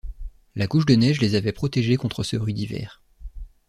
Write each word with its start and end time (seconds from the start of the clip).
La 0.55 0.65
couche 0.65 0.87
de 0.87 0.95
neige 0.95 1.21
les 1.21 1.35
avait 1.35 1.51
protégées 1.51 1.95
contre 1.95 2.23
ce 2.23 2.35
rude 2.35 2.57
hiver. 2.57 3.03